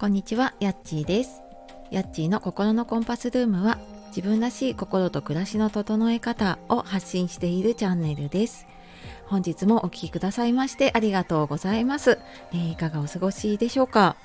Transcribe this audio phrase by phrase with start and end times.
[0.00, 1.42] こんにちは、やっちーです。
[1.90, 8.66] やっちーの心のコンパスルームは自分らしい心と暮らしの整え方を発信しているチャンネルです。
[9.26, 12.18] 本日もお聴きくださいましてありがとうございます、
[12.52, 14.16] えーいかがお過ごしでしょうか？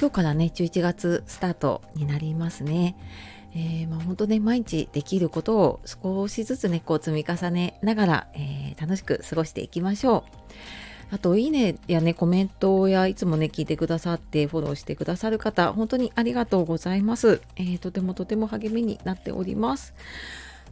[0.00, 2.96] 今日からね、11月スタートになりますね。
[3.54, 10.32] えーまあ、本当ね毎日できることを少しずつねこう積み重ねながら、えー楽しく過ごしていきましょう。
[11.10, 17.40] あと、いいねやね、コメントやいつもね、聞いてくださって、フォローしてくださる方、本当にありがとうございます。
[17.56, 19.94] えーとてもとても励みになっております。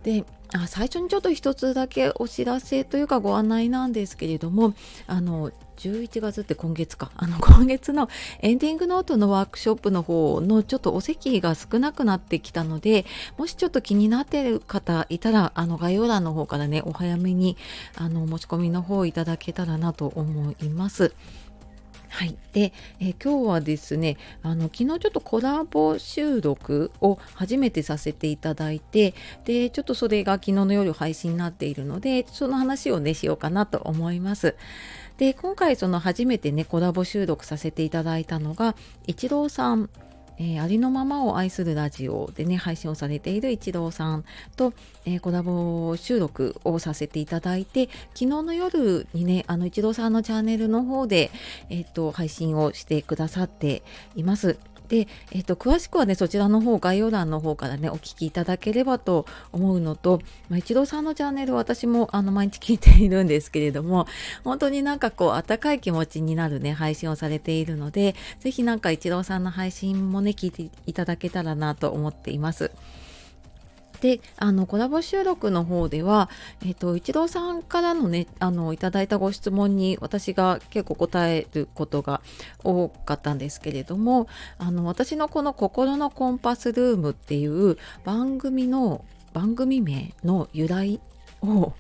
[0.07, 0.25] で
[0.55, 4.73] あ最初にちょっと一つだけお知らせというかご案内なんですけれども
[5.09, 8.09] あの11月って今月かあの 今月の
[8.41, 13.05] エンディングノートのワークショップの方のちょっとお席が少なくなってきたので
[13.37, 17.57] もしちょっと気になっている方いたらあの概要欄の方からねお早めに
[17.97, 21.15] あの持ち込みの方いただけたらなと思います。
[22.17, 29.13] はい、で、えー今日はですねあの昨日ちょっとコラボ収録を初めてさせていただいて
[29.45, 34.57] でちょっとそれが昨日の夜配信になっているのでその話をねしようかなと思います。
[35.19, 39.91] で今回その初めてねコラボ収録させていただいたのがイチローさん
[40.39, 44.25] えーありのままを愛するラジオでね配信をされている一郎さん
[44.57, 44.73] と、
[45.05, 51.31] えーコラボ収録をさせていただいて昨日の夜にねあの一郎さんのチャンネルの方で、
[51.71, 53.83] えー、と配信をしてくださって
[54.15, 54.59] います。
[54.89, 64.07] で、えっと詳しくはねそちらの方概要欄の方からねお聞きいただければと思うのと、まあ、一郎さんのチャンネル私もあの毎日聞いているんですけれども
[64.45, 72.71] 本当になんかこう温かい気持ちになるね配信をされているのでぜひなんか一郎さんの配信もね聞いていただけたらなと思っています。
[74.01, 76.29] であのコラボ収録の方では、
[76.65, 82.21] えっと一郎さんからのねあのいただいたご質問に私が結構答えることが
[82.63, 91.01] 多かったんですけれどもあの私のこの「心のコンパスルーム」っていう番組の番組名の由来
[91.43, 91.73] を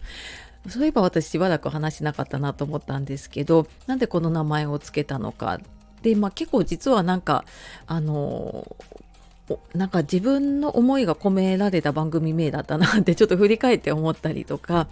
[0.68, 5.60] そういえば私しばらく話しなかったなと思ったんですけどなんでこの名前をつけたのか。
[6.02, 7.44] で、まあ、結構実はなんか
[7.86, 8.76] あの
[9.74, 14.88] なんか自分の思いが込められた番組名だったなってちょっと振り返って思ったりとか。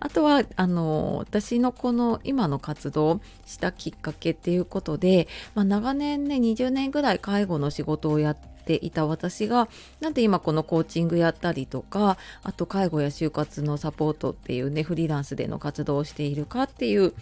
[0.00, 9.68] あとはあの私のこの今の活動したきっかけっていうことで、まあ、長年ね20年ぐらい介護の仕事をやっていた私が
[10.00, 17.14] なんで今このコーチングやったりとかあと介護や就活のサポートっていうねフリーランスでの活動をしているかっていう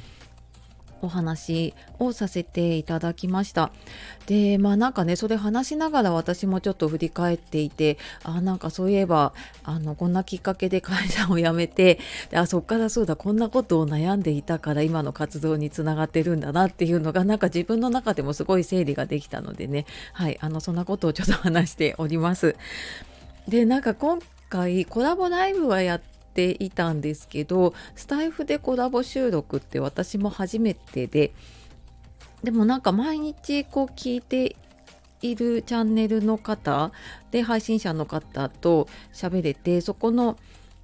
[1.02, 3.70] お話をさせていただきました。
[4.26, 9.32] でまあなんかねそれ話しながら私もちょっと振り返っていてあなんかそういえば
[9.64, 11.98] あのこんなきっかけで会社を辞めて
[12.30, 22.56] であそっからそうだこんなことを悩んでいたから今の活動につながってるんだなっていうのがなんか自分の中でもすごい整理ができたのでねはいあのそんなことをちょっと話しております。
[23.48, 24.18] でなんか今
[24.48, 31.32] 回コラボライブはやってていたんですけどスタイフでコラボ収録って私も初めてで
[32.44, 34.54] でもなんか毎日こう聞いて
[35.22, 36.92] いるチャンネルの方
[37.30, 40.36] で配信者の方と喋れてそこの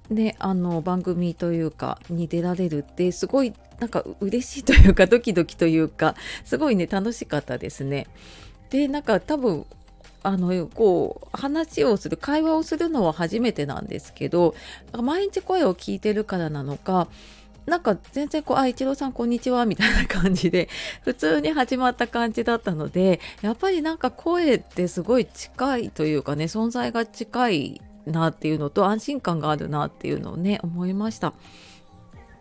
[0.09, 8.07] ねあの番組というかに出られるってすごいなんか嬉しいというかドキドキというかすごいね楽しかったですね。
[8.71, 9.67] でなんか多分
[10.23, 14.55] あのこう話をする会話をするのは初めてなんですけど
[14.93, 17.07] 毎日声を聞いてるからなのか
[17.65, 20.69] なんか全然こう「あ一郎さんこんにちは」みたいな感じで
[21.03, 31.33] 普通に始まった感じだったのでやっぱりなんか声ってすごい近いというかね存在が近いなっていうのと安心感があるなっていうのをね思いました。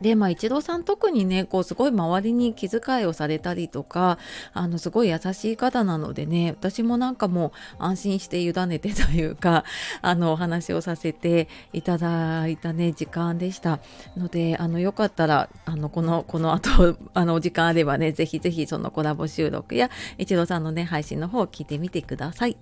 [0.02, 4.18] でまあ一郎さん特にねこうすごい周りに気遣いをされたりとか
[4.52, 9.64] あのすごい優しい方なのでね私もなんかもう安心して委ねてというか
[10.02, 13.78] あのお話をさせていただいたね時間でした。
[14.16, 22.56] のであのよかったらあのこのこの後 あのお時間あればねぜひぜひそのコラボ収録や一郎さんのね配信の方を聞いてみてください。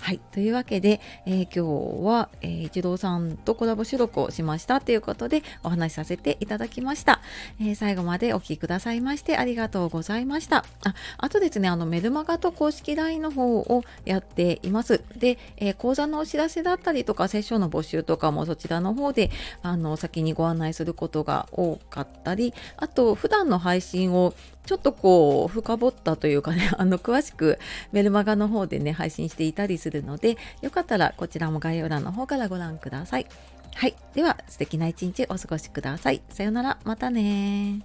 [0.00, 0.20] はい。
[0.32, 1.64] というわけで、えー今
[2.02, 6.85] 日は、えー一郎さんとコラボ収録をしましたということでお話しさせていただきました、
[7.60, 10.64] えー最後までお聞きくださいましてありがとうございました。
[10.84, 15.02] ああとですねあのメルマガと公式 LINE の方をやっています。
[15.16, 19.30] で、えー講座のお知らせだったりとかセッションの募集とかもそちらの方で
[19.62, 24.34] あの先にご案内することが多かったりあと普段の配信を
[24.66, 27.58] ちょっとこう深掘ったというかね あの詳しく
[27.92, 33.26] メルマガの方でね配信していたりするのでよかったらこちらも概要欄の方からご覧ください。
[33.76, 33.94] はい。
[34.14, 36.22] では素敵な一日お過ごしください。
[36.30, 36.78] さようなら。
[36.84, 37.82] またね